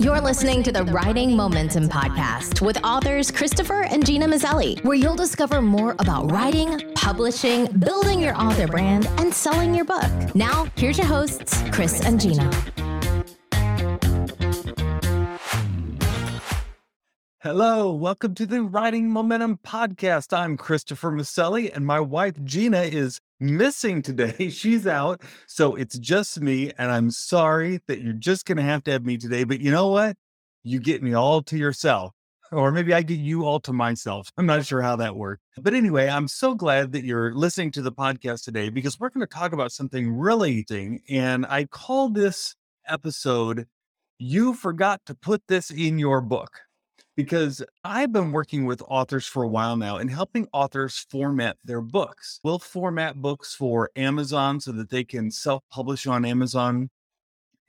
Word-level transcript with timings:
You're 0.00 0.20
listening 0.20 0.64
to 0.64 0.72
the 0.72 0.82
Writing 0.86 1.36
Momentum 1.36 1.88
Podcast 1.88 2.60
with 2.60 2.82
authors 2.82 3.30
Christopher 3.30 3.84
and 3.84 4.04
Gena 4.04 4.26
Maselli, 4.26 4.82
where 4.82 4.96
you'll 4.96 5.14
discover 5.14 5.62
more 5.62 5.94
about 6.00 6.32
writing, 6.32 6.92
publishing, 6.96 7.66
building 7.66 8.18
your 8.18 8.36
author 8.36 8.66
brand, 8.66 9.06
and 9.18 9.32
selling 9.32 9.72
your 9.72 9.84
book. 9.84 10.34
Now, 10.34 10.66
here's 10.74 10.98
your 10.98 11.06
hosts, 11.06 11.62
Chris 11.70 12.04
and 12.04 12.20
Gena. 12.20 12.50
Hello, 17.44 17.92
welcome 17.92 18.34
to 18.36 18.46
the 18.46 18.62
Writing 18.62 19.10
Momentum 19.10 19.58
Podcast. 19.58 20.34
I'm 20.34 20.56
Christopher 20.56 21.12
Maselli, 21.12 21.70
and 21.76 21.84
my 21.84 22.00
wife 22.00 22.42
Gena 22.42 22.84
is 22.84 23.20
missing 23.38 24.00
today. 24.00 24.48
She's 24.50 24.86
out, 24.86 25.20
so 25.46 25.74
it's 25.74 25.98
just 25.98 26.40
me, 26.40 26.72
and 26.78 26.90
I'm 26.90 27.10
sorry 27.10 27.80
that 27.86 28.00
you're 28.00 28.14
just 28.14 28.46
going 28.46 28.56
to 28.56 28.62
have 28.62 28.82
to 28.84 28.92
have 28.92 29.04
me 29.04 29.18
today. 29.18 29.44
But 29.44 29.60
you 29.60 29.70
know 29.70 29.88
what? 29.88 30.16
You 30.62 30.80
get 30.80 31.02
me 31.02 31.12
all 31.12 31.42
to 31.42 31.58
yourself, 31.58 32.12
or 32.50 32.72
maybe 32.72 32.94
I 32.94 33.02
get 33.02 33.18
you 33.18 33.44
all 33.44 33.60
to 33.60 33.74
myself. 33.74 34.32
I'm 34.38 34.46
not 34.46 34.64
sure 34.64 34.80
how 34.80 34.96
that 34.96 35.14
works. 35.14 35.42
But 35.58 35.74
anyway, 35.74 36.08
I'm 36.08 36.28
so 36.28 36.54
glad 36.54 36.92
that 36.92 37.04
you're 37.04 37.34
listening 37.34 37.72
to 37.72 37.82
the 37.82 37.92
podcast 37.92 38.44
today 38.44 38.70
because 38.70 38.98
we're 38.98 39.10
going 39.10 39.20
to 39.20 39.26
talk 39.26 39.52
about 39.52 39.70
something 39.70 40.10
really 40.10 40.60
interesting. 40.60 41.02
And 41.10 41.44
I 41.44 41.66
call 41.66 42.08
this 42.08 42.56
episode, 42.88 43.66
You 44.16 44.54
Forgot 44.54 45.02
to 45.04 45.14
Put 45.14 45.42
This 45.46 45.70
in 45.70 45.98
Your 45.98 46.22
Book 46.22 46.62
because 47.16 47.62
I've 47.84 48.12
been 48.12 48.32
working 48.32 48.64
with 48.64 48.82
authors 48.88 49.26
for 49.26 49.42
a 49.44 49.48
while 49.48 49.76
now 49.76 49.98
and 49.98 50.10
helping 50.10 50.48
authors 50.52 51.06
format 51.10 51.56
their 51.64 51.80
books. 51.80 52.40
We'll 52.42 52.58
format 52.58 53.16
books 53.16 53.54
for 53.54 53.90
Amazon 53.96 54.60
so 54.60 54.72
that 54.72 54.90
they 54.90 55.04
can 55.04 55.30
self-publish 55.30 56.06
on 56.06 56.24
Amazon 56.24 56.90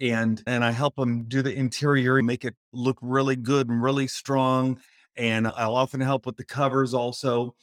and 0.02 0.44
and 0.45 0.63
I 0.63 0.72
help 0.72 0.95
them 0.95 1.23
do 1.26 1.41
the 1.41 1.53
interior 1.53 2.22
make 2.22 2.44
it 2.44 2.55
look 2.73 2.98
really 3.02 3.36
good 3.36 3.70
and 3.70 3.81
really 3.81 4.08
strong 4.08 4.80
and 5.16 5.48
I'll 5.48 5.75
often 5.75 6.02
help 6.02 6.25
with 6.25 6.36
the 6.36 6.44
covers 6.44 6.94
also. 6.94 7.55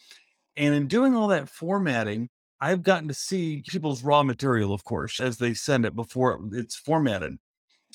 And 0.56 0.74
in 0.74 0.86
doing 0.88 1.14
all 1.14 1.28
that 1.28 1.48
formatting, 1.48 2.30
I've 2.60 2.82
gotten 2.82 3.08
to 3.08 3.14
see 3.14 3.62
people's 3.68 4.02
raw 4.04 4.22
material 4.22 4.72
of 4.72 4.84
course 4.84 5.20
as 5.20 5.38
they 5.38 5.54
send 5.54 5.84
it 5.86 5.94
before 5.96 6.40
it's 6.52 6.76
formatted. 6.76 7.36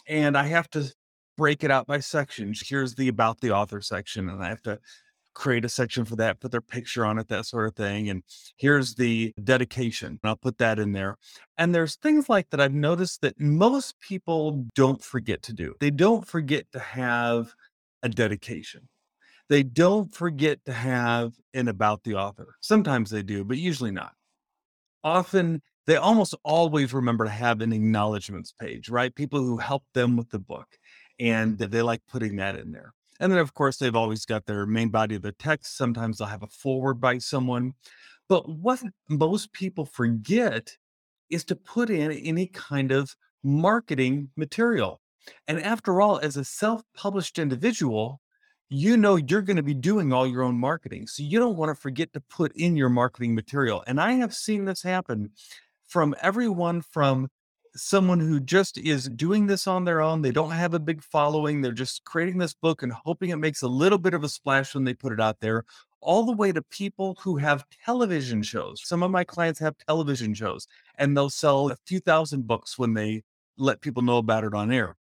And 0.07 0.37
I 0.37 0.47
have 0.47 0.69
to 0.71 0.93
break 1.37 1.63
it 1.63 1.71
out 1.71 1.87
by 1.87 1.99
sections. 1.99 2.63
Here's 2.65 2.95
the 2.95 3.07
about 3.07 3.39
the 3.39 3.51
author 3.51 3.81
section, 3.81 4.29
and 4.29 4.43
I 4.43 4.49
have 4.49 4.61
to 4.63 4.79
create 5.37 5.63
a 5.63 5.69
section 5.69 6.03
for 6.03 6.15
that, 6.15 6.39
put 6.39 6.49
their 6.51 6.61
picture 6.61 7.05
on 7.05 7.19
it, 7.19 7.27
that 7.27 7.45
sort 7.45 7.67
of 7.67 7.75
thing. 7.75 8.09
And 8.09 8.23
here's 8.57 8.95
the 8.95 9.33
dedication, 9.43 10.19
I'll 10.23 10.35
put 10.35 10.57
that 10.57 10.79
in 10.79 10.93
there. 10.93 11.15
And 11.59 11.75
there's 11.75 11.95
things 11.95 12.27
like 12.27 12.49
that 12.49 12.59
I've 12.59 12.73
noticed 12.73 13.21
that 13.21 13.39
most 13.39 13.99
people 13.99 14.65
don't 14.73 15.01
forget 15.03 15.43
to 15.43 15.53
do. 15.53 15.75
They 15.79 15.91
don't 15.91 16.27
forget 16.27 16.65
to 16.71 16.79
have 16.79 17.53
a 18.01 18.09
dedication. 18.09 18.89
They 19.47 19.61
don't 19.61 20.11
forget 20.11 20.65
to 20.65 20.73
have 20.73 21.33
an 21.53 21.67
about 21.67 22.03
the 22.03 22.15
author. 22.15 22.55
Sometimes 22.59 23.11
they 23.11 23.21
do, 23.21 23.43
but 23.43 23.57
usually 23.57 23.91
not. 23.91 24.13
Often 25.03 25.61
they 25.85 25.97
almost 25.97 26.35
always 26.43 26.93
remember 26.93 27.25
to 27.25 27.29
have 27.29 27.61
an 27.61 27.71
acknowledgments 27.71 28.53
page, 28.59 28.89
right? 28.89 29.13
People 29.13 29.39
who 29.39 29.57
helped 29.57 29.93
them 29.93 30.17
with 30.17 30.29
the 30.31 30.39
book 30.39 30.67
and 31.19 31.57
they 31.57 31.81
like 31.81 32.01
putting 32.07 32.35
that 32.37 32.55
in 32.57 32.71
there. 32.71 32.93
And 33.19 33.31
then, 33.31 33.39
of 33.39 33.53
course, 33.53 33.77
they've 33.77 33.95
always 33.95 34.25
got 34.25 34.45
their 34.45 34.65
main 34.65 34.89
body 34.89 35.15
of 35.15 35.23
the 35.23 35.31
text. 35.31 35.75
Sometimes 35.75 36.17
they'll 36.17 36.27
have 36.27 36.43
a 36.43 36.47
foreword 36.47 37.01
by 37.01 37.17
someone. 37.17 37.73
But 38.29 38.47
what 38.47 38.83
most 39.09 39.53
people 39.53 39.85
forget 39.85 40.77
is 41.29 41.43
to 41.45 41.55
put 41.55 41.89
in 41.89 42.11
any 42.11 42.47
kind 42.47 42.91
of 42.91 43.15
marketing 43.43 44.29
material. 44.35 45.01
And 45.47 45.61
after 45.61 45.99
all, 45.99 46.19
as 46.19 46.37
a 46.37 46.43
self 46.43 46.81
published 46.95 47.39
individual, 47.39 48.21
you 48.69 48.97
know 48.97 49.15
you're 49.15 49.41
going 49.41 49.57
to 49.57 49.63
be 49.63 49.73
doing 49.73 50.11
all 50.11 50.27
your 50.27 50.43
own 50.43 50.57
marketing. 50.57 51.07
So 51.07 51.23
you 51.23 51.39
don't 51.39 51.57
want 51.57 51.69
to 51.69 51.81
forget 51.81 52.13
to 52.13 52.21
put 52.21 52.51
in 52.55 52.75
your 52.75 52.89
marketing 52.89 53.33
material. 53.33 53.83
And 53.87 53.99
I 53.99 54.13
have 54.13 54.33
seen 54.33 54.65
this 54.65 54.83
happen 54.83 55.31
from 55.87 56.15
everyone 56.21 56.81
from 56.81 57.29
someone 57.77 58.19
who 58.19 58.39
just 58.39 58.77
is 58.77 59.07
doing 59.09 59.47
this 59.47 59.67
on 59.67 59.85
their 59.85 60.01
own. 60.01 60.21
They 60.21 60.31
don't 60.31 60.51
have 60.51 60.73
a 60.73 60.79
big 60.79 61.03
following. 61.03 61.61
They're 61.61 61.71
just 61.71 62.03
creating 62.03 62.37
this 62.37 62.53
book 62.53 62.83
and 62.83 62.91
hoping 62.91 63.29
it 63.29 63.37
makes 63.37 63.61
a 63.61 63.67
little 63.67 63.97
bit 63.97 64.13
of 64.13 64.23
a 64.23 64.29
splash 64.29 64.73
when 64.73 64.83
they 64.83 64.93
put 64.93 65.13
it 65.13 65.21
out 65.21 65.39
there, 65.39 65.63
all 66.01 66.25
the 66.25 66.33
way 66.33 66.51
to 66.51 66.61
people 66.63 67.17
who 67.21 67.37
have 67.37 67.65
television 67.85 68.41
shows. 68.41 68.81
Some 68.83 69.03
of 69.03 69.11
my 69.11 69.23
clients 69.23 69.59
have 69.59 69.77
television 69.77 70.33
shows 70.33 70.67
and 70.97 71.15
they'll 71.15 71.29
sell 71.29 71.71
a 71.71 71.77
few 71.85 71.99
thousand 71.99 72.47
books 72.47 72.77
when 72.77 72.93
they 72.93 73.23
let 73.57 73.81
people 73.81 74.03
know 74.03 74.17
about 74.17 74.43
it 74.43 74.53
on 74.53 74.71
air. 74.71 74.95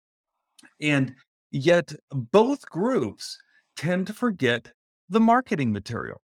And 0.81 1.15
yet, 1.51 1.93
both 2.11 2.69
groups 2.69 3.39
tend 3.77 4.07
to 4.07 4.13
forget 4.13 4.73
the 5.09 5.21
marketing 5.21 5.73
material. 5.73 6.21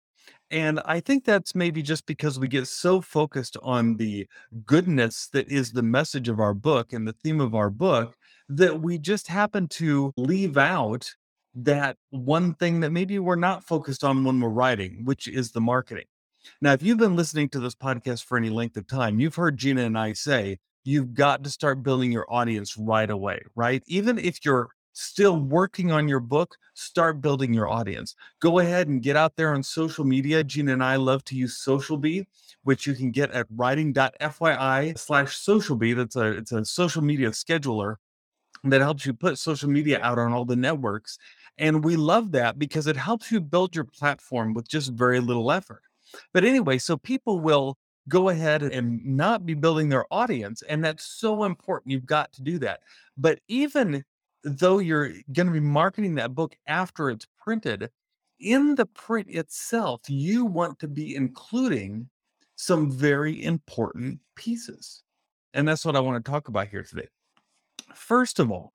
And 0.50 0.80
I 0.84 1.00
think 1.00 1.24
that's 1.24 1.54
maybe 1.54 1.80
just 1.80 2.06
because 2.06 2.38
we 2.38 2.48
get 2.48 2.66
so 2.66 3.00
focused 3.00 3.56
on 3.62 3.96
the 3.96 4.26
goodness 4.66 5.28
that 5.32 5.48
is 5.50 5.72
the 5.72 5.82
message 5.82 6.28
of 6.28 6.40
our 6.40 6.54
book 6.54 6.92
and 6.92 7.06
the 7.06 7.12
theme 7.12 7.40
of 7.40 7.54
our 7.54 7.70
book 7.70 8.16
that 8.48 8.80
we 8.80 8.98
just 8.98 9.28
happen 9.28 9.68
to 9.68 10.12
leave 10.16 10.56
out 10.56 11.08
that 11.54 11.96
one 12.10 12.54
thing 12.54 12.80
that 12.80 12.90
maybe 12.90 13.18
we're 13.18 13.36
not 13.36 13.64
focused 13.64 14.02
on 14.02 14.24
when 14.24 14.40
we're 14.40 14.48
writing, 14.48 15.04
which 15.04 15.28
is 15.28 15.52
the 15.52 15.60
marketing. 15.60 16.06
Now, 16.60 16.72
if 16.72 16.82
you've 16.82 16.98
been 16.98 17.16
listening 17.16 17.48
to 17.50 17.60
this 17.60 17.74
podcast 17.74 18.24
for 18.24 18.36
any 18.36 18.50
length 18.50 18.76
of 18.76 18.86
time, 18.86 19.20
you've 19.20 19.34
heard 19.34 19.56
Gena 19.56 19.82
and 19.82 19.98
I 19.98 20.14
say, 20.14 20.58
you've 20.84 21.14
got 21.14 21.44
to 21.44 21.50
start 21.50 21.82
building 21.82 22.10
your 22.10 22.26
audience 22.28 22.76
right 22.76 23.10
away, 23.10 23.40
right? 23.54 23.82
Even 23.86 24.18
if 24.18 24.44
you're 24.44 24.70
still 24.92 25.38
working 25.38 25.92
on 25.92 26.08
your 26.08 26.20
book, 26.20 26.56
start 26.74 27.20
building 27.20 27.52
your 27.52 27.68
audience. 27.68 28.14
Go 28.40 28.58
ahead 28.58 28.88
and 28.88 29.02
get 29.02 29.16
out 29.16 29.36
there 29.36 29.54
on 29.54 29.62
social 29.62 30.04
media. 30.04 30.42
Gena 30.44 30.72
and 30.72 30.84
I 30.84 30.96
love 30.96 31.24
to 31.24 31.36
use 31.36 31.62
SocialBee, 31.64 32.26
which 32.64 32.86
you 32.86 32.94
can 32.94 33.10
get 33.10 33.30
at 33.32 33.46
writing.fyi 33.50 34.98
slash 34.98 35.38
SocialBee. 35.38 35.96
That's 35.96 36.16
a 36.16 36.32
it's 36.32 36.52
a 36.52 36.64
social 36.64 37.02
media 37.02 37.30
scheduler 37.30 37.96
that 38.64 38.80
helps 38.80 39.06
you 39.06 39.14
put 39.14 39.38
social 39.38 39.70
media 39.70 40.00
out 40.02 40.18
on 40.18 40.32
all 40.32 40.44
the 40.44 40.56
networks. 40.56 41.18
And 41.58 41.84
we 41.84 41.96
love 41.96 42.32
that 42.32 42.58
because 42.58 42.86
it 42.86 42.96
helps 42.96 43.30
you 43.30 43.40
build 43.40 43.74
your 43.74 43.84
platform 43.84 44.54
with 44.54 44.68
just 44.68 44.92
very 44.92 45.20
little 45.20 45.50
effort. 45.52 45.82
But 46.32 46.44
anyway, 46.44 46.78
so 46.78 46.96
people 46.96 47.40
will 47.40 47.78
go 48.08 48.28
ahead 48.30 48.62
and 48.62 49.04
not 49.04 49.46
be 49.46 49.54
building 49.54 49.88
their 49.88 50.04
audience. 50.10 50.62
And 50.62 50.84
that's 50.84 51.04
so 51.04 51.44
important. 51.44 51.92
You've 51.92 52.06
got 52.06 52.32
to 52.32 52.42
do 52.42 52.58
that. 52.58 52.80
But 53.16 53.40
even 53.48 54.04
though 54.42 54.78
you're 54.78 55.10
going 55.32 55.46
to 55.46 55.52
be 55.52 55.60
marketing 55.60 56.14
that 56.16 56.34
book 56.34 56.56
after 56.66 57.10
it's 57.10 57.26
printed, 57.38 57.90
in 58.38 58.74
the 58.74 58.86
print 58.86 59.28
itself, 59.28 60.00
you 60.08 60.44
want 60.44 60.78
to 60.78 60.88
be 60.88 61.14
including 61.14 62.08
some 62.56 62.90
very 62.90 63.42
important 63.44 64.18
pieces. 64.34 65.02
And 65.54 65.66
that's 65.66 65.84
what 65.84 65.96
I 65.96 66.00
want 66.00 66.24
to 66.24 66.30
talk 66.30 66.48
about 66.48 66.68
here 66.68 66.82
today. 66.82 67.08
First 67.94 68.38
of 68.38 68.50
all, 68.50 68.72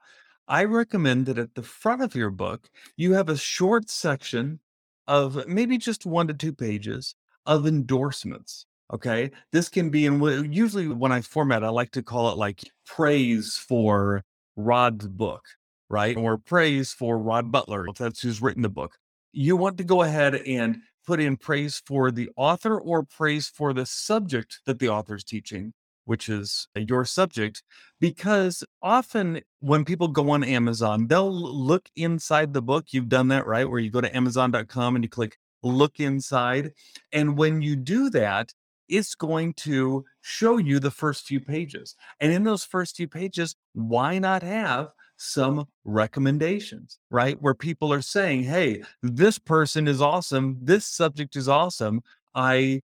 I 0.48 0.66
recommend 0.66 1.26
that 1.26 1.40
at 1.40 1.56
the 1.56 1.64
front 1.64 2.02
of 2.02 2.16
your 2.16 2.30
book, 2.30 2.70
you 2.98 3.14
have 3.14 3.30
a 3.30 3.38
short 3.38 3.90
section 3.90 4.60
of 5.08 5.48
maybe 5.48 5.78
just 5.78 6.06
one 6.06 6.28
to 6.28 6.34
two 6.34 6.54
pages 6.54 7.16
of 7.46 7.66
endorsements. 7.66 8.66
Okay. 8.94 9.32
This 9.52 9.70
can 9.70 9.90
be 9.90 10.06
in 10.06 10.22
usually 10.52 10.88
when 10.88 11.12
I 11.12 11.22
format, 11.22 11.64
I 11.64 11.70
like 11.70 11.92
to 11.92 12.04
call 12.04 12.32
it 12.32 12.38
like 12.38 12.62
praise 12.86 13.58
for 13.58 14.24
Rod's 14.56 15.08
book, 15.08 15.44
right? 15.90 16.16
Or 16.18 16.38
praise 16.38 16.94
for 16.94 17.18
Rod 17.18 17.52
Butler, 17.52 17.88
if 17.88 17.98
that's 17.98 18.22
who's 18.22 18.42
written 18.42 18.62
the 18.62 18.70
book. 18.70 18.98
You 19.32 19.58
want 19.58 19.78
to 19.78 19.84
go 19.84 20.02
ahead 20.02 20.36
and 20.36 20.78
put 21.06 21.20
in 21.20 21.38
praise 21.38 21.82
for 21.86 22.12
the 22.12 22.30
author 22.36 22.80
or 22.80 23.04
praise 23.04 23.48
for 23.48 23.74
the 23.74 23.86
subject 23.86 24.60
that 24.66 24.80
the 24.80 24.90
author's 24.90 25.24
teaching, 25.24 25.74
which 26.06 26.30
is 26.30 26.68
uh, 26.76 26.80
your 26.80 27.06
subject, 27.06 27.62
because 28.00 28.64
often 28.82 29.42
when 29.60 29.86
people 29.86 30.08
go 30.08 30.30
on 30.32 30.44
Amazon, 30.44 31.08
they'll 31.08 31.32
look 31.32 31.90
inside 31.96 32.54
the 32.54 32.62
book. 32.62 32.88
You've 32.92 33.10
done 33.10 33.28
that, 33.28 33.46
right? 33.46 33.70
Where 33.70 33.80
you 33.80 33.92
go 33.92 34.02
to 34.02 34.16
Amazon.com 34.16 34.96
and 34.96 35.04
you 35.04 35.10
click 35.10 35.38
look 35.64 36.00
inside. 36.00 36.72
And 37.12 37.38
when 37.38 37.62
you 37.62 37.76
do 37.76 38.10
that, 38.12 38.54
it's 38.88 39.16
going 39.16 39.54
to 39.54 40.06
show 40.28 40.58
you 40.58 40.80
the 40.80 40.90
first 40.90 41.28
few 41.28 41.40
pages. 41.40 41.96
And 42.20 42.32
in 42.32 42.44
those 42.44 42.64
first 42.66 42.96
few 42.96 43.08
pages, 43.08 43.56
why 43.74 44.18
not 44.18 44.42
have 44.42 44.88
some 45.18 45.68
recommendations, 45.84 46.98
right? 47.12 47.40
Where 47.40 47.54
people 47.54 47.94
are 47.94 48.02
saying, 48.02 48.42
hey, 48.42 48.82
this 49.04 49.38
person 49.38 49.88
is 49.88 50.02
awesome. 50.02 50.58
This 50.60 50.88
subject 50.88 51.36
is 51.36 51.48
awesome. 51.48 52.02
I, 52.34 52.82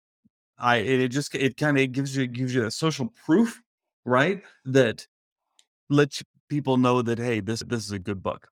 I, 0.57 0.77
it 0.77 1.09
just, 1.09 1.35
it 1.35 1.57
kind 1.57 1.77
of 1.77 1.91
gives 1.91 2.17
you, 2.17 2.25
gives 2.25 2.55
you 2.55 2.65
a 2.65 2.71
social 2.71 3.13
proof, 3.23 3.61
right? 4.03 4.41
That 4.65 5.05
lets 5.91 6.23
people 6.49 6.77
know 6.77 7.03
that, 7.03 7.19
hey, 7.19 7.39
this, 7.39 7.61
this 7.67 7.85
is 7.85 7.91
a 7.91 7.99
good 7.99 8.23
book. 8.23 8.47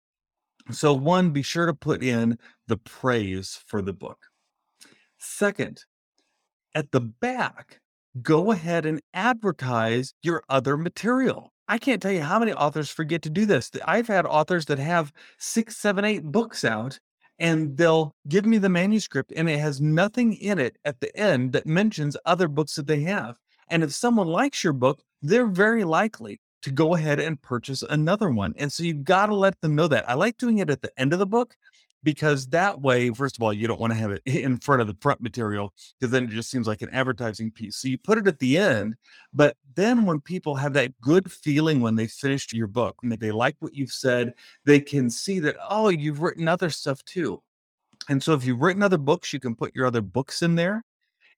So, 0.69 0.93
one, 0.93 1.31
be 1.31 1.41
sure 1.41 1.65
to 1.65 1.73
put 1.73 2.03
in 2.03 2.37
the 2.67 2.77
praise 2.77 3.59
for 3.65 3.81
the 3.81 3.93
book. 3.93 4.19
Second, 5.17 5.85
at 6.75 6.91
the 6.91 7.01
back, 7.01 7.79
go 8.21 8.51
ahead 8.51 8.85
and 8.85 9.01
advertise 9.13 10.13
your 10.21 10.43
other 10.49 10.77
material. 10.77 11.51
I 11.67 11.77
can't 11.77 12.01
tell 12.01 12.11
you 12.11 12.21
how 12.21 12.39
many 12.39 12.53
authors 12.53 12.89
forget 12.89 13.21
to 13.23 13.29
do 13.29 13.45
this. 13.45 13.71
I've 13.85 14.07
had 14.07 14.25
authors 14.25 14.65
that 14.65 14.79
have 14.79 15.11
six, 15.39 15.77
seven, 15.77 16.05
eight 16.05 16.23
books 16.23 16.63
out, 16.63 16.99
and 17.39 17.75
they'll 17.75 18.13
give 18.27 18.45
me 18.45 18.57
the 18.59 18.69
manuscript, 18.69 19.33
and 19.35 19.49
it 19.49 19.59
has 19.59 19.81
nothing 19.81 20.33
in 20.33 20.59
it 20.59 20.77
at 20.85 20.99
the 20.99 21.15
end 21.17 21.53
that 21.53 21.65
mentions 21.65 22.15
other 22.25 22.47
books 22.47 22.75
that 22.75 22.87
they 22.87 23.01
have. 23.01 23.35
And 23.67 23.83
if 23.83 23.93
someone 23.93 24.27
likes 24.27 24.63
your 24.63 24.73
book, 24.73 25.01
they're 25.21 25.47
very 25.47 25.83
likely 25.83 26.39
to 26.61 26.71
go 26.71 26.95
ahead 26.95 27.19
and 27.19 27.41
purchase 27.41 27.83
another 27.83 28.29
one. 28.29 28.53
And 28.57 28.71
so 28.71 28.83
you've 28.83 29.03
got 29.03 29.27
to 29.27 29.35
let 29.35 29.59
them 29.61 29.75
know 29.75 29.87
that. 29.87 30.07
I 30.09 30.13
like 30.13 30.37
doing 30.37 30.59
it 30.59 30.69
at 30.69 30.81
the 30.81 30.91
end 30.97 31.13
of 31.13 31.19
the 31.19 31.25
book 31.25 31.55
because 32.05 32.47
that 32.47 32.79
way, 32.79 33.09
first 33.09 33.35
of 33.35 33.41
all, 33.41 33.51
you 33.51 33.67
don't 33.67 33.79
want 33.79 33.91
to 33.91 33.99
have 33.99 34.11
it 34.11 34.21
in 34.25 34.57
front 34.59 34.79
of 34.79 34.87
the 34.87 34.95
front 35.01 35.21
material 35.21 35.73
because 35.99 36.11
then 36.11 36.25
it 36.25 36.29
just 36.29 36.51
seems 36.51 36.67
like 36.67 36.83
an 36.83 36.89
advertising 36.91 37.49
piece. 37.51 37.77
So 37.77 37.87
you 37.87 37.97
put 37.97 38.19
it 38.19 38.27
at 38.27 38.37
the 38.39 38.57
end, 38.57 38.95
but 39.33 39.57
then 39.75 40.05
when 40.05 40.21
people 40.21 40.55
have 40.55 40.73
that 40.73 40.93
good 41.01 41.29
feeling 41.29 41.81
when 41.81 41.95
they 41.95 42.07
finished 42.07 42.53
your 42.53 42.67
book, 42.67 42.95
and 43.01 43.11
they 43.11 43.31
like 43.31 43.55
what 43.59 43.73
you've 43.73 43.91
said, 43.91 44.35
they 44.65 44.79
can 44.79 45.09
see 45.09 45.39
that, 45.39 45.57
oh, 45.67 45.89
you've 45.89 46.21
written 46.21 46.47
other 46.47 46.69
stuff 46.69 47.03
too. 47.05 47.41
And 48.07 48.21
so 48.21 48.33
if 48.33 48.45
you've 48.45 48.61
written 48.61 48.83
other 48.83 48.99
books, 48.99 49.33
you 49.33 49.39
can 49.39 49.55
put 49.55 49.75
your 49.75 49.87
other 49.87 50.01
books 50.01 50.43
in 50.43 50.53
there. 50.55 50.83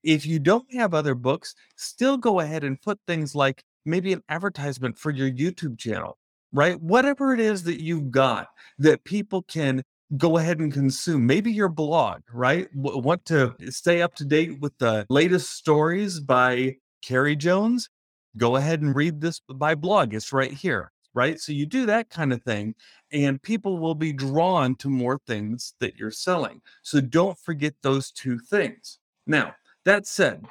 If 0.03 0.25
you 0.25 0.37
don't 0.37 0.71
have 0.73 0.93
other 0.93 1.15
books, 1.15 1.55
still 1.77 2.17
go 2.17 2.41
ahead 2.41 2.65
and 2.65 2.79
put 2.81 2.99
things 3.07 3.33
like 3.33 3.63
maybe 3.85 4.11
an 4.11 4.21
advertisement 4.27 4.97
for 4.97 5.11
your 5.11 5.31
YouTube 5.31 5.79
channel, 5.79 6.17
right? 6.51 6.79
Whatever 6.81 7.33
it 7.33 7.39
is 7.39 7.63
that 7.63 7.81
you've 7.81 8.11
got 8.11 8.47
that 8.79 9.05
people 9.05 9.43
can 9.43 9.81
go 10.15 10.37
ahead 10.37 10.59
and 10.59 10.71
consume. 10.71 11.25
Maybe 11.25 11.51
your 11.51 11.69
blog, 11.69 12.21
right? 12.31 12.69
W- 12.81 12.99
want 12.99 13.25
to 13.25 13.55
stay 13.69 14.01
up 14.01 14.15
to 14.15 14.25
date 14.25 14.59
with 14.61 14.77
the 14.77 15.05
latest 15.09 15.51
stories 15.53 16.19
by 16.19 16.75
Carrie 17.01 17.35
Jones? 17.35 17.89
Go 18.37 18.55
ahead 18.55 18.81
and 18.81 18.95
read 18.95 19.19
this 19.19 19.41
by 19.53 19.75
blog. 19.75 20.13
It's 20.13 20.31
right 20.31 20.53
here, 20.53 20.91
right? 21.13 21.39
So 21.39 21.51
you 21.51 21.65
do 21.65 21.85
that 21.87 22.09
kind 22.09 22.31
of 22.31 22.43
thing, 22.43 22.75
and 23.11 23.41
people 23.41 23.79
will 23.79 23.95
be 23.95 24.13
drawn 24.13 24.75
to 24.75 24.89
more 24.89 25.19
things 25.27 25.73
that 25.79 25.97
you're 25.97 26.11
selling. 26.11 26.61
So 26.83 27.01
don't 27.01 27.37
forget 27.39 27.73
those 27.81 28.11
two 28.11 28.39
things. 28.39 28.99
Now, 29.25 29.55
that 29.83 30.05
said, 30.07 30.45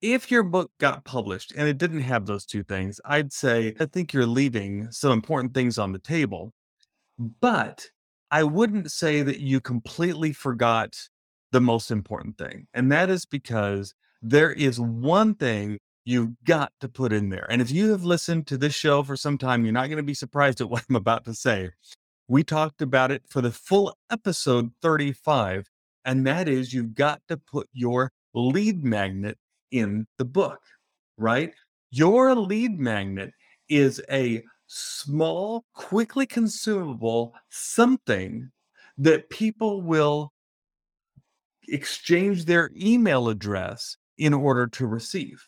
if 0.00 0.30
your 0.30 0.44
book 0.44 0.70
got 0.78 1.04
published 1.04 1.52
and 1.56 1.68
it 1.68 1.78
didn't 1.78 2.02
have 2.02 2.26
those 2.26 2.46
two 2.46 2.62
things, 2.62 3.00
I'd 3.04 3.32
say 3.32 3.74
I 3.78 3.86
think 3.86 4.12
you're 4.12 4.26
leaving 4.26 4.90
some 4.90 5.12
important 5.12 5.54
things 5.54 5.76
on 5.78 5.92
the 5.92 5.98
table. 5.98 6.52
But 7.18 7.88
I 8.30 8.44
wouldn't 8.44 8.90
say 8.90 9.22
that 9.22 9.40
you 9.40 9.60
completely 9.60 10.32
forgot 10.32 11.08
the 11.52 11.60
most 11.60 11.90
important 11.90 12.36
thing. 12.36 12.66
And 12.74 12.92
that 12.92 13.08
is 13.08 13.24
because 13.24 13.94
there 14.20 14.52
is 14.52 14.78
one 14.78 15.34
thing 15.34 15.78
you've 16.04 16.32
got 16.44 16.72
to 16.80 16.88
put 16.88 17.12
in 17.12 17.30
there. 17.30 17.46
And 17.50 17.60
if 17.62 17.70
you 17.70 17.90
have 17.90 18.04
listened 18.04 18.46
to 18.48 18.56
this 18.56 18.74
show 18.74 19.02
for 19.02 19.16
some 19.16 19.38
time, 19.38 19.64
you're 19.64 19.72
not 19.72 19.88
going 19.88 19.98
to 19.98 20.02
be 20.02 20.14
surprised 20.14 20.60
at 20.60 20.70
what 20.70 20.84
I'm 20.88 20.96
about 20.96 21.24
to 21.24 21.34
say. 21.34 21.70
We 22.28 22.44
talked 22.44 22.82
about 22.82 23.10
it 23.10 23.22
for 23.28 23.40
the 23.40 23.52
full 23.52 23.96
episode 24.10 24.70
35, 24.82 25.66
and 26.04 26.26
that 26.26 26.48
is 26.48 26.74
you've 26.74 26.94
got 26.94 27.22
to 27.28 27.38
put 27.38 27.68
your 27.72 28.10
lead 28.34 28.84
magnet 28.84 29.38
in 29.70 30.06
the 30.18 30.26
book, 30.26 30.60
right? 31.16 31.52
Your 31.90 32.34
lead 32.34 32.78
magnet 32.78 33.32
is 33.70 34.02
a 34.10 34.42
small, 34.68 35.64
quickly 35.74 36.26
consumable 36.26 37.34
something 37.48 38.50
that 38.98 39.30
people 39.30 39.82
will 39.82 40.32
exchange 41.68 42.44
their 42.44 42.70
email 42.76 43.28
address 43.28 43.96
in 44.16 44.32
order 44.32 44.66
to 44.66 44.86
receive. 44.86 45.46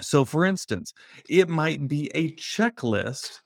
So, 0.00 0.24
for 0.24 0.44
instance, 0.44 0.92
it 1.28 1.48
might 1.48 1.88
be 1.88 2.10
a 2.14 2.32
checklist 2.32 3.40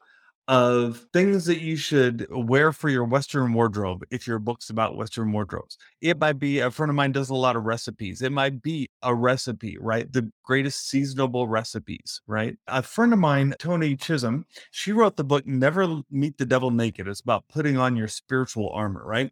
of 0.50 1.06
things 1.12 1.44
that 1.44 1.60
you 1.60 1.76
should 1.76 2.26
wear 2.28 2.72
for 2.72 2.88
your 2.88 3.04
Western 3.04 3.52
wardrobe 3.52 4.02
if 4.10 4.26
your 4.26 4.40
book's 4.40 4.68
about 4.68 4.96
Western 4.96 5.30
wardrobes. 5.30 5.78
It 6.00 6.18
might 6.18 6.40
be 6.40 6.58
a 6.58 6.72
friend 6.72 6.90
of 6.90 6.96
mine 6.96 7.12
does 7.12 7.30
a 7.30 7.36
lot 7.36 7.54
of 7.54 7.66
recipes. 7.66 8.20
It 8.20 8.32
might 8.32 8.60
be 8.60 8.90
a 9.02 9.14
recipe, 9.14 9.78
right? 9.78 10.12
The 10.12 10.28
greatest 10.42 10.88
seasonable 10.88 11.46
recipes, 11.46 12.20
right? 12.26 12.56
A 12.66 12.82
friend 12.82 13.12
of 13.12 13.20
mine, 13.20 13.54
Tony 13.60 13.94
Chisholm, 13.94 14.44
she 14.72 14.90
wrote 14.90 15.16
the 15.16 15.22
book 15.22 15.46
Never 15.46 16.02
Meet 16.10 16.36
the 16.36 16.46
Devil 16.46 16.72
Naked. 16.72 17.06
It's 17.06 17.20
about 17.20 17.46
putting 17.48 17.76
on 17.76 17.94
your 17.94 18.08
spiritual 18.08 18.70
armor, 18.70 19.04
right? 19.06 19.30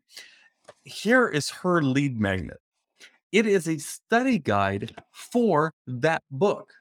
Here 0.84 1.26
is 1.26 1.50
her 1.50 1.82
lead 1.82 2.20
magnet. 2.20 2.58
It 3.32 3.44
is 3.44 3.66
a 3.66 3.78
study 3.78 4.38
guide 4.38 4.94
for 5.10 5.74
that 5.88 6.22
book. 6.30 6.74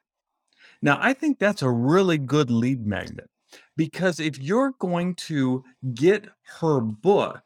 Now, 0.84 1.00
I 1.02 1.14
think 1.14 1.40
that's 1.40 1.64
a 1.64 1.72
really 1.72 2.20
good 2.20 2.52
lead 2.52 2.86
magnet 2.86 3.32
because 3.78 4.20
if 4.20 4.40
you're 4.40 4.74
going 4.80 5.16
to 5.16 5.64
get 5.94 6.28
her 6.60 6.82
book, 6.82 7.44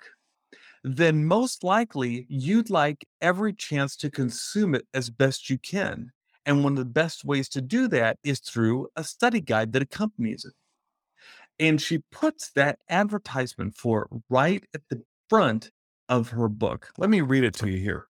then 0.83 1.25
most 1.25 1.63
likely 1.63 2.25
you'd 2.29 2.71
like 2.71 3.05
every 3.21 3.53
chance 3.53 3.95
to 3.97 4.09
consume 4.09 4.73
it 4.73 4.87
as 4.95 5.11
best 5.11 5.49
you 5.49 5.59
can. 5.59 6.09
And 6.45 6.63
one 6.63 6.73
of 6.73 6.79
the 6.79 6.85
best 6.85 7.23
ways 7.23 7.47
to 7.49 7.61
do 7.61 7.87
that 7.89 8.17
is 8.23 8.39
through 8.39 8.87
a 8.95 9.03
study 9.03 9.41
guide 9.41 9.73
that 9.73 9.83
accompanies 9.83 10.45
it. 10.45 10.53
And 11.63 11.79
she 11.79 11.99
puts 12.11 12.51
that 12.53 12.79
advertisement 12.89 13.75
for 13.75 14.07
right 14.29 14.63
at 14.73 14.81
the 14.89 15.03
front 15.29 15.69
of 16.09 16.29
her 16.29 16.47
book. 16.47 16.89
Let 16.97 17.11
me 17.11 17.21
read 17.21 17.43
it 17.43 17.53
to 17.55 17.69
you 17.69 17.77
here. 17.77 18.07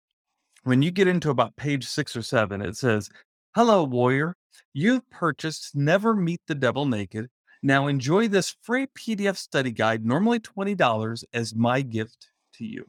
When 0.62 0.82
you 0.82 0.92
get 0.92 1.08
into 1.08 1.30
about 1.30 1.56
page 1.56 1.86
six 1.86 2.14
or 2.14 2.22
seven, 2.22 2.60
it 2.62 2.76
says, 2.76 3.10
Hello, 3.56 3.82
warrior. 3.82 4.36
You've 4.72 5.08
purchased 5.10 5.74
Never 5.74 6.14
Meet 6.14 6.42
the 6.46 6.54
Devil 6.54 6.86
Naked 6.86 7.28
now 7.62 7.86
enjoy 7.86 8.28
this 8.28 8.56
free 8.62 8.86
PDF 8.86 9.36
study 9.36 9.70
guide, 9.70 10.04
normally 10.04 10.40
$20, 10.40 11.24
as 11.32 11.54
my 11.54 11.82
gift 11.82 12.28
to 12.54 12.64
you. 12.64 12.88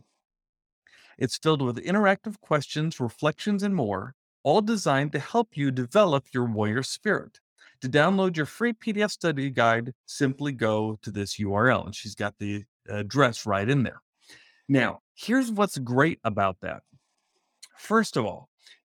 It's 1.18 1.38
filled 1.38 1.62
with 1.62 1.77
interactive 1.77 2.39
questions, 2.41 3.00
reflections, 3.00 3.63
and 3.63 3.75
more, 3.75 4.15
all 4.44 4.62
designed 4.62 5.12
to 5.12 5.19
help 5.19 5.50
you 5.56 5.71
develop 5.71 6.25
your 6.33 6.45
warrior 6.45 6.83
spirit. 6.83 7.39
To 7.81 7.89
download 7.89 8.38
your 8.38 8.45
free 8.45 8.73
PDF 8.73 9.12
study 9.12 9.50
guide, 9.50 9.94
simply 10.06 10.51
go 10.51 11.00
to 11.01 11.12
this 11.12 11.38
URL, 11.38 11.85
and 11.85 11.95
she's 11.95 12.15
got 12.15 12.35
the 12.39 12.63
address 12.88 13.45
right 13.45 13.68
in 13.68 13.83
there. 13.83 14.01
Now, 14.69 15.01
here's 15.15 15.51
what's 15.51 15.77
great 15.77 16.19
about 16.23 16.57
that. 16.62 16.83
First 17.77 18.18
of 18.18 18.25
all, 18.25 18.50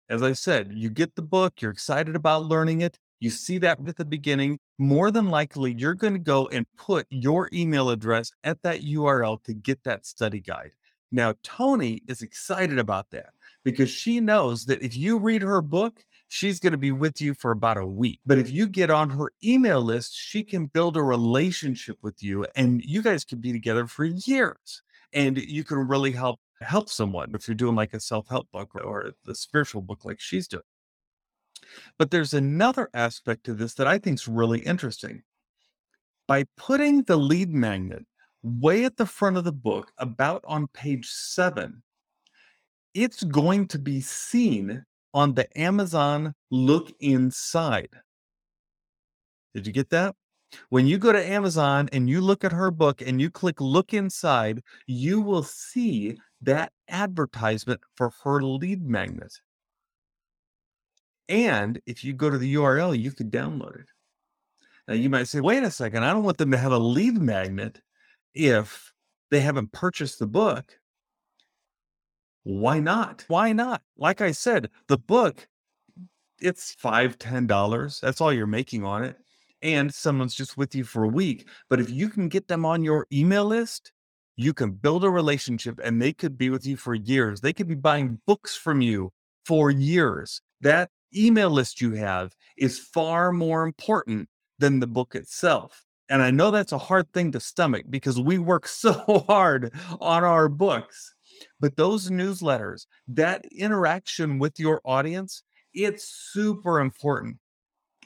as 0.09 0.23
I 0.23 0.33
said, 0.33 0.73
you 0.75 0.91
get 0.91 1.15
the 1.15 1.23
book, 1.23 1.61
you're 1.61 1.71
excited 1.71 2.15
about 2.15 2.45
learning 2.45 2.83
it, 2.83 2.99
you 3.25 3.31
see 3.31 3.57
that 3.59 3.79
at 3.89 3.97
the 3.97 4.05
beginning, 4.05 4.59
more 4.79 5.11
than 5.11 5.31
likely 5.31 5.75
you're 5.79 5.95
going 5.95 6.13
to 6.13 6.19
go 6.19 6.47
and 6.49 6.67
put 6.77 7.07
your 7.09 7.49
email 7.55 7.89
address 7.89 8.31
at 8.45 8.63
that 8.63 8.83
URL 8.83 9.43
to 9.45 9.55
get 9.55 9.83
that 9.85 10.05
study 10.05 10.41
guide. 10.41 10.73
Now, 11.11 11.33
Tony 11.43 12.03
is 12.07 12.21
excited 12.21 12.79
about 12.79 13.11
that 13.13 13.31
because 13.65 13.89
she 13.89 14.21
knows 14.21 14.67
that 14.67 14.83
if 14.83 14.95
you 14.95 15.17
read 15.17 15.41
her 15.41 15.63
book, 15.63 16.05
she's 16.29 16.61
going 16.61 16.73
to 16.73 16.79
be 16.79 16.93
with 16.93 17.21
you 17.21 17.33
for 17.33 17.53
about 17.53 17.79
a 17.79 17.87
week. 17.87 18.21
But 18.27 18.39
if 18.39 18.51
you 18.51 18.67
get 18.67 18.91
on 18.91 19.09
her 19.11 19.33
email 19.43 19.81
list, 19.81 20.15
she 20.15 20.43
can 20.43 20.67
build 20.67 20.99
a 20.99 21.03
relationship 21.03 21.97
with 22.03 22.23
you 22.23 22.47
and 22.57 22.83
you 22.85 23.01
guys 23.01 23.25
can 23.25 23.41
be 23.41 23.53
together 23.53 23.87
for 23.87 24.05
years. 24.05 24.83
And 25.15 25.39
you 25.39 25.65
can 25.65 25.79
really 25.79 26.13
help 26.13 26.41
help 26.61 26.89
someone 26.91 27.31
if 27.35 27.49
you're 27.49 27.55
doing 27.55 27.77
like 27.77 27.95
a 27.95 28.01
self-help 28.01 28.51
book 28.53 28.75
or 28.75 29.13
the 29.25 29.35
spiritual 29.35 29.81
book 29.81 30.05
like 30.05 30.21
she's 30.21 30.49
doing. 30.49 30.63
But 31.99 32.11
there's 32.11 32.35
another 32.35 32.91
aspect 32.95 33.45
to 33.45 33.55
this 33.55 33.75
that 33.75 33.87
I 33.87 33.99
think 33.99 34.19
is 34.19 34.29
really 34.29 34.61
interesting. 34.61 35.23
By 36.27 36.45
putting 36.57 37.03
the 37.03 37.17
lead 37.17 37.51
magnet 37.51 38.05
way 38.43 38.85
at 38.85 38.97
the 38.97 39.07
front 39.07 39.37
of 39.37 39.45
the 39.45 39.53
book, 39.53 39.93
about 39.99 40.45
on 40.47 40.69
page 40.69 41.09
seven, 41.09 41.83
it's 42.95 43.25
going 43.25 43.69
to 43.69 43.79
be 43.79 44.01
seen 44.01 44.85
on 45.13 45.35
the 45.35 45.47
Amazon 45.59 46.35
look 46.51 46.93
inside. 47.01 47.91
Did 49.55 49.67
you 49.67 49.73
get 49.73 49.91
that? 49.91 50.15
When 50.69 50.87
you 50.87 50.99
go 50.99 51.13
to 51.13 51.27
Amazon 51.27 51.89
and 51.93 52.09
you 52.09 52.21
look 52.21 52.45
at 52.45 52.53
her 52.53 52.71
book 52.71 53.01
and 53.01 53.21
you 53.21 53.31
click 53.31 53.61
look 53.61 53.93
inside, 53.93 54.63
you 54.87 55.21
will 55.21 55.43
see 55.43 56.17
that 56.43 56.73
advertisement 56.89 57.81
for 57.97 58.13
her 58.23 58.43
lead 58.43 58.83
magnet. 58.83 59.33
And 61.29 61.81
if 61.87 62.05
you 62.05 62.13
go 62.13 62.31
to 62.31 62.39
the 62.39 62.55
URL, 62.55 62.99
you 62.99 63.13
could 63.13 63.31
download 63.31 63.81
it. 63.81 63.87
Now 64.89 64.95
you 64.95 65.09
mm. 65.09 65.13
might 65.13 65.29
say, 65.29 65.41
wait 65.41 65.63
a 65.63 65.71
second, 65.71 66.05
I 66.05 66.13
don't 66.13 66.25
want 66.25 66.39
them 66.39 66.51
to 66.51 66.59
have 66.59 66.73
a 66.73 66.79
lead 66.79 67.17
magnet 67.17 67.81
if 68.35 68.93
they 69.31 69.41
haven't 69.41 69.73
purchased 69.73 70.19
the 70.19 70.27
book. 70.27 70.79
Why 72.43 72.79
not? 72.79 73.25
Why 73.29 73.53
not? 73.53 73.83
Like 73.97 74.21
I 74.21 74.33
said, 74.33 74.71
the 74.89 74.99
book, 74.99 75.49
it's 76.41 76.75
five, 76.75 77.19
ten 77.19 77.47
dollars. 77.47 78.01
That's 78.01 78.21
all 78.21 78.33
you're 78.33 78.47
making 78.47 78.85
on 78.85 79.03
it. 79.03 79.17
And 79.63 79.93
someone's 79.93 80.35
just 80.35 80.59
with 80.59 80.75
you 80.75 80.85
for 80.85 81.05
a 81.05 81.09
week. 81.09 81.49
But 81.71 81.81
if 81.81 81.89
you 81.89 82.11
can 82.11 82.29
get 82.29 82.49
them 82.49 82.67
on 82.67 82.85
your 82.85 83.07
email 83.11 83.47
list, 83.47 83.93
you 84.37 84.53
can 84.53 84.73
build 84.73 85.05
a 85.05 85.11
relationship 85.11 85.81
and 85.83 86.03
they 86.03 86.13
could 86.13 86.37
be 86.37 86.51
with 86.51 86.67
you 86.67 86.77
for 86.77 86.95
years. 86.95 87.41
They 87.41 87.55
could 87.55 87.69
be 87.69 87.75
buying 87.75 88.21
books 88.27 88.55
from 88.55 88.83
you 88.83 89.11
for 89.47 89.71
years. 89.71 90.43
That 90.61 90.91
email 91.17 91.51
list 91.51 91.81
you 91.81 91.93
have 91.93 92.35
is 92.57 92.79
far 92.79 93.33
more 93.33 93.63
important 93.65 94.29
than 94.59 94.81
the 94.81 94.87
book 94.87 95.15
itself. 95.15 95.85
And 96.09 96.23
I 96.23 96.31
know 96.31 96.51
that's 96.51 96.73
a 96.73 96.79
hard 96.79 97.13
thing 97.13 97.33
to 97.33 97.41
stomach 97.41 97.87
because 97.89 98.21
we 98.21 98.39
work 98.39 98.69
so 98.69 99.25
hard 99.27 99.73
on 100.01 100.25
our 100.25 100.49
books. 100.49 101.15
But 101.61 101.77
those 101.77 102.11
newsletters, 102.11 102.87
that 103.09 103.45
interaction 103.47 104.39
with 104.39 104.61
your 104.61 104.81
audience, 104.85 105.43
it's 105.73 106.09
super 106.33 106.81
important. 106.81 107.39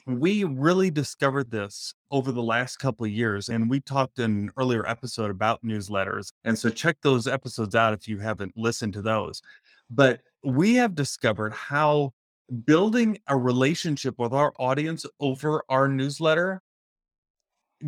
We 0.07 0.43
really 0.43 0.89
discovered 0.89 1.51
this 1.51 1.93
over 2.09 2.31
the 2.31 2.41
last 2.41 2.77
couple 2.77 3.05
of 3.05 3.11
years, 3.11 3.49
and 3.49 3.69
we 3.69 3.79
talked 3.79 4.17
in 4.17 4.31
an 4.31 4.51
earlier 4.57 4.87
episode 4.87 5.29
about 5.29 5.63
newsletters. 5.63 6.31
And 6.43 6.57
so 6.57 6.69
check 6.69 6.97
those 7.03 7.27
episodes 7.27 7.75
out 7.75 7.93
if 7.93 8.07
you 8.07 8.17
haven't 8.17 8.53
listened 8.57 8.93
to 8.93 9.03
those. 9.03 9.41
But 9.91 10.21
we 10.43 10.75
have 10.75 10.95
discovered 10.95 11.53
how 11.53 12.13
building 12.65 13.19
a 13.27 13.37
relationship 13.37 14.17
with 14.17 14.33
our 14.33 14.53
audience 14.57 15.05
over 15.19 15.63
our 15.69 15.87
newsletter 15.87 16.61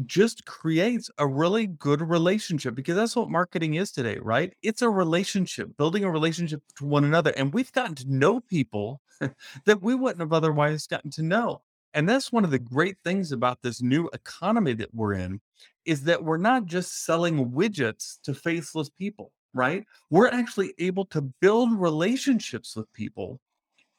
just 0.05 0.45
creates 0.45 1.09
a 1.17 1.27
really 1.27 1.67
good 1.67 2.01
relationship 2.01 2.75
because 2.75 2.95
that's 2.95 3.15
what 3.15 3.29
marketing 3.29 3.75
is 3.75 3.91
today, 3.91 4.17
right? 4.21 4.53
It's 4.63 4.81
a 4.81 4.89
relationship, 4.89 5.75
building 5.77 6.03
a 6.03 6.11
relationship 6.11 6.61
to 6.77 6.85
one 6.85 7.03
another. 7.03 7.31
And 7.31 7.53
we've 7.53 7.71
gotten 7.73 7.95
to 7.95 8.09
know 8.09 8.39
people 8.39 9.01
that 9.65 9.81
we 9.81 9.95
wouldn't 9.95 10.21
have 10.21 10.33
otherwise 10.33 10.87
gotten 10.87 11.11
to 11.11 11.23
know. 11.23 11.61
And 11.93 12.07
that's 12.07 12.31
one 12.31 12.45
of 12.45 12.51
the 12.51 12.59
great 12.59 12.97
things 13.03 13.33
about 13.33 13.61
this 13.61 13.81
new 13.81 14.09
economy 14.13 14.73
that 14.75 14.93
we're 14.93 15.13
in 15.13 15.41
is 15.85 16.03
that 16.03 16.23
we're 16.23 16.37
not 16.37 16.65
just 16.65 17.03
selling 17.05 17.51
widgets 17.51 18.21
to 18.21 18.33
faceless 18.33 18.89
people, 18.89 19.33
right? 19.53 19.85
We're 20.09 20.29
actually 20.29 20.73
able 20.79 21.05
to 21.07 21.21
build 21.41 21.77
relationships 21.77 22.77
with 22.77 22.91
people 22.93 23.41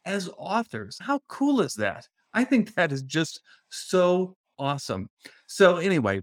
as 0.05 0.29
authors. 0.37 0.99
How 1.01 1.21
cool 1.29 1.61
is 1.61 1.75
that? 1.75 2.09
I 2.35 2.45
think 2.45 2.75
that 2.75 2.93
is 2.93 3.03
just 3.03 3.41
so 3.69 4.37
awesome. 4.59 5.09
So, 5.47 5.77
anyway, 5.77 6.23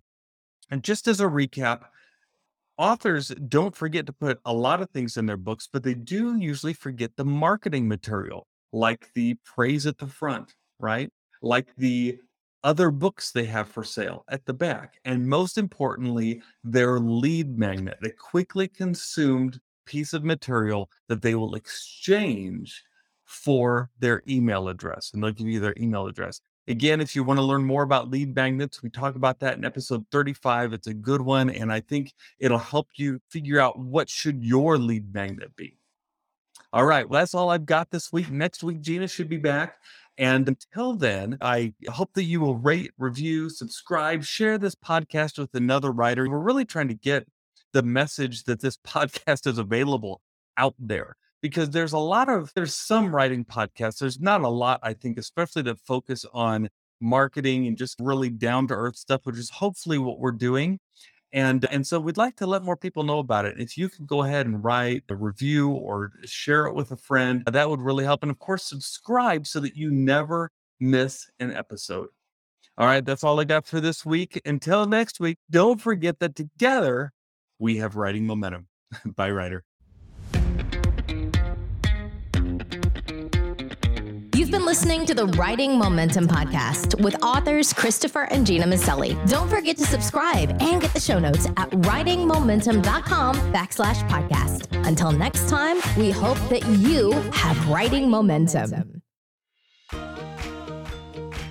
and 0.71 0.83
just 0.83 1.07
as 1.07 1.19
a 1.21 1.25
recap, 1.25 1.81
authors 2.77 3.29
don't 3.47 3.75
forget 3.75 4.05
to 4.05 4.13
put 4.13 4.39
a 4.45 4.53
lot 4.53 4.81
of 4.81 4.89
things 4.89 5.17
in 5.17 5.25
their 5.25 5.37
books, 5.37 5.67
but 5.71 5.83
they 5.83 5.93
do 5.93 6.37
usually 6.37 6.73
forget 6.73 7.11
the 7.15 7.25
marketing 7.25 7.87
material, 7.87 8.47
like 8.71 9.09
the 9.13 9.35
praise 9.45 9.85
at 9.85 9.97
the 9.97 10.07
front, 10.07 10.55
right? 10.79 11.11
Like 11.41 11.67
the 11.77 12.19
other 12.63 12.91
books 12.91 13.31
they 13.31 13.45
have 13.45 13.69
for 13.69 13.83
sale 13.83 14.25
at 14.29 14.45
the 14.45 14.53
back. 14.53 14.95
And 15.05 15.27
most 15.27 15.57
importantly, 15.57 16.41
their 16.63 16.99
lead 16.99 17.57
magnet, 17.57 17.97
the 18.01 18.11
quickly 18.11 18.67
consumed 18.67 19.59
piece 19.85 20.13
of 20.13 20.23
material 20.23 20.89
that 21.07 21.21
they 21.21 21.35
will 21.35 21.55
exchange 21.55 22.83
for 23.29 23.91
their 23.99 24.23
email 24.27 24.69
address. 24.69 25.11
And 25.13 25.23
they'll 25.23 25.31
give 25.31 25.47
you 25.47 25.59
their 25.59 25.75
email 25.79 26.07
address. 26.07 26.41
Again, 26.67 26.99
if 26.99 27.15
you 27.15 27.23
want 27.23 27.37
to 27.37 27.43
learn 27.43 27.63
more 27.63 27.83
about 27.83 28.09
lead 28.09 28.35
magnets, 28.35 28.81
we 28.81 28.89
talk 28.89 29.15
about 29.15 29.39
that 29.39 29.55
in 29.55 29.63
episode 29.63 30.03
35. 30.11 30.73
It's 30.73 30.87
a 30.87 30.95
good 30.95 31.21
one, 31.21 31.51
and 31.51 31.71
I 31.71 31.79
think 31.79 32.13
it'll 32.39 32.57
help 32.57 32.87
you 32.95 33.21
figure 33.29 33.59
out 33.59 33.77
what 33.77 34.09
should 34.09 34.43
your 34.43 34.79
lead 34.79 35.13
magnet 35.13 35.55
be. 35.55 35.77
All 36.73 36.85
right, 36.85 37.07
well, 37.07 37.21
that's 37.21 37.35
all 37.35 37.51
I've 37.51 37.67
got 37.67 37.91
this 37.91 38.11
week. 38.11 38.31
Next 38.31 38.63
week, 38.63 38.81
Gena 38.81 39.07
should 39.07 39.29
be 39.29 39.37
back. 39.37 39.75
And 40.17 40.47
until 40.47 40.93
then, 40.93 41.37
I 41.39 41.73
hope 41.87 42.13
that 42.13 42.23
you 42.23 42.41
will 42.41 42.57
rate, 42.57 42.91
review, 42.97 43.49
subscribe, 43.49 44.23
share 44.23 44.57
this 44.57 44.75
podcast 44.75 45.37
with 45.37 45.53
another 45.53 45.91
writer. 45.91 46.27
We're 46.27 46.39
really 46.39 46.65
trying 46.65 46.87
to 46.87 46.95
get 46.95 47.27
the 47.73 47.83
message 47.83 48.45
that 48.45 48.59
this 48.59 48.77
podcast 48.87 49.45
is 49.45 49.59
available 49.59 50.21
out 50.57 50.73
there 50.79 51.15
because 51.41 51.69
there's 51.69 51.93
a 51.93 51.97
lot 51.97 52.29
of 52.29 52.51
there's 52.55 52.75
some 52.75 53.13
writing 53.15 53.45
podcasts 53.45 53.99
there's 53.99 54.19
not 54.19 54.41
a 54.41 54.49
lot 54.49 54.79
i 54.83 54.93
think 54.93 55.17
especially 55.17 55.61
that 55.61 55.79
focus 55.79 56.25
on 56.33 56.69
marketing 57.01 57.67
and 57.67 57.77
just 57.77 57.95
really 57.99 58.29
down 58.29 58.67
to 58.67 58.73
earth 58.73 58.95
stuff 58.95 59.21
which 59.23 59.37
is 59.37 59.49
hopefully 59.49 59.97
what 59.97 60.19
we're 60.19 60.31
doing. 60.31 60.79
And 61.31 61.65
and 61.65 61.85
so 61.85 61.99
we'd 61.99 62.17
like 62.17 62.35
to 62.37 62.47
let 62.47 62.63
more 62.63 62.75
people 62.75 63.03
know 63.03 63.19
about 63.19 63.45
it. 63.45 63.59
If 63.59 63.77
you 63.77 63.87
can 63.87 64.05
go 64.07 64.23
ahead 64.23 64.47
and 64.47 64.63
write 64.63 65.03
a 65.09 65.15
review 65.15 65.69
or 65.69 66.11
share 66.25 66.65
it 66.65 66.73
with 66.73 66.91
a 66.91 66.97
friend 66.97 67.43
that 67.45 67.69
would 67.69 67.81
really 67.81 68.03
help. 68.03 68.23
And 68.23 68.31
of 68.31 68.39
course 68.39 68.63
subscribe 68.63 69.45
so 69.45 69.59
that 69.59 69.75
you 69.75 69.91
never 69.91 70.49
miss 70.79 71.29
an 71.39 71.53
episode. 71.53 72.07
All 72.77 72.87
right 72.87 73.05
that's 73.05 73.23
all 73.23 73.39
i 73.39 73.43
got 73.43 73.67
for 73.67 73.79
this 73.79 74.05
week. 74.05 74.41
Until 74.45 74.85
next 74.87 75.19
week 75.19 75.37
don't 75.51 75.79
forget 75.79 76.19
that 76.19 76.35
together 76.35 77.11
we 77.59 77.77
have 77.77 77.95
writing 77.95 78.25
momentum. 78.25 78.67
Bye 79.15 79.31
writer 79.31 79.68
You've 84.49 84.57
been 84.57 84.65
listening 84.65 85.05
to 85.05 85.13
the 85.13 85.27
Writing 85.27 85.77
Momentum 85.77 86.27
Podcast 86.27 86.99
with 87.03 87.21
authors 87.21 87.71
Christopher 87.71 88.23
and 88.31 88.47
Gena 88.47 88.65
Maselli. 88.65 89.13
Don't 89.29 89.47
forget 89.47 89.77
to 89.77 89.85
subscribe 89.85 90.59
and 90.59 90.81
get 90.81 90.91
the 90.91 90.99
show 90.99 91.19
notes 91.19 91.45
at 91.55 91.69
writingmomentum.com 91.69 93.35
backslash 93.53 94.09
podcast. 94.09 94.87
Until 94.87 95.11
next 95.11 95.49
time, 95.49 95.77
we 95.95 96.09
hope 96.09 96.39
that 96.49 96.65
you 96.79 97.11
have 97.31 97.69
writing 97.69 98.09
momentum. 98.09 99.03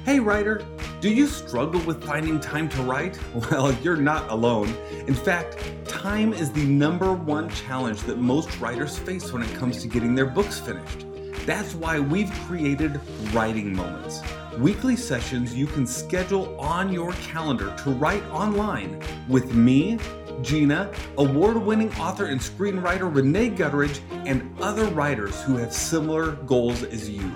Hey, 0.04 0.18
writer, 0.18 0.66
do 1.00 1.08
you 1.08 1.28
struggle 1.28 1.80
with 1.82 2.02
finding 2.02 2.40
time 2.40 2.68
to 2.70 2.82
write? 2.82 3.16
Well, 3.48 3.72
you're 3.74 3.94
not 3.94 4.28
alone. 4.28 4.74
In 5.06 5.14
fact, 5.14 5.64
time 5.86 6.32
is 6.32 6.50
the 6.50 6.64
number 6.64 7.12
one 7.12 7.48
challenge 7.50 8.00
that 8.00 8.18
most 8.18 8.58
writers 8.58 8.98
face 8.98 9.32
when 9.32 9.42
it 9.42 9.54
comes 9.54 9.82
to 9.82 9.86
getting 9.86 10.16
their 10.16 10.26
books 10.26 10.58
finished. 10.58 11.04
That's 11.48 11.74
why 11.74 11.98
we've 11.98 12.30
created 12.46 13.00
Writing 13.32 13.74
Moments. 13.74 14.20
Weekly 14.58 14.96
sessions 14.96 15.54
you 15.54 15.66
can 15.66 15.86
schedule 15.86 16.54
on 16.60 16.92
your 16.92 17.12
calendar 17.12 17.74
to 17.84 17.90
write 17.92 18.22
online 18.24 19.02
with 19.30 19.54
me, 19.54 19.98
Gena, 20.42 20.92
award 21.16 21.56
winning 21.56 21.90
author 21.94 22.26
and 22.26 22.38
screenwriter 22.38 23.10
Rene 23.10 23.48
Gutteridge, 23.52 24.00
and 24.26 24.54
other 24.60 24.84
writers 24.88 25.40
who 25.44 25.56
have 25.56 25.72
similar 25.72 26.32
goals 26.32 26.82
as 26.82 27.08
you. 27.08 27.32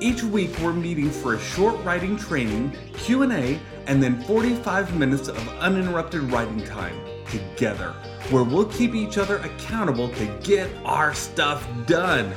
Each 0.00 0.22
week 0.22 0.58
we're 0.60 0.72
meeting 0.72 1.10
for 1.10 1.34
a 1.34 1.38
short 1.38 1.78
writing 1.84 2.16
training, 2.16 2.74
Q&A, 2.94 3.60
and 3.86 4.02
then 4.02 4.22
45 4.22 4.98
minutes 4.98 5.28
of 5.28 5.48
uninterrupted 5.58 6.22
writing 6.32 6.64
time 6.64 6.98
together, 7.26 7.94
where 8.30 8.42
we'll 8.42 8.64
keep 8.64 8.94
each 8.94 9.18
other 9.18 9.36
accountable 9.36 10.08
to 10.08 10.40
get 10.42 10.70
our 10.86 11.12
stuff 11.12 11.68
done. 11.86 12.32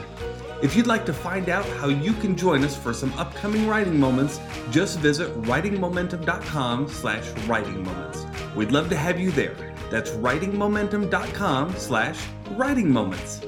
If 0.60 0.76
you'd 0.76 0.88
like 0.88 1.06
to 1.06 1.14
find 1.14 1.50
out 1.50 1.66
how 1.66 1.88
you 1.88 2.14
can 2.14 2.36
join 2.36 2.64
us 2.64 2.76
for 2.76 2.92
some 2.92 3.14
upcoming 3.14 3.68
writing 3.68 4.00
moments, 4.00 4.40
just 4.72 4.98
visit 4.98 5.30
writingmomentum.com 5.44 6.88
slash 6.90 7.30
writing 7.46 7.84
moments. 7.84 8.26
We'd 8.56 8.72
love 8.72 8.90
to 8.90 8.98
have 8.98 9.20
you 9.20 9.30
there. 9.32 9.56
That's 9.92 10.10
writingmomentum.com 10.12 11.76
slash 11.76 12.20
writing 12.52 12.92
moments. 12.92 13.42